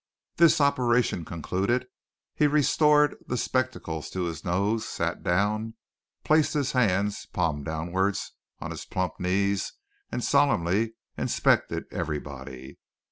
[0.37, 1.85] This operation concluded,
[2.33, 5.75] he restored the spectacles to his nose, sat down,
[6.23, 9.73] placed his hands, palm downwards, on his plump knees
[10.11, 12.79] and solemnly inspected everybody.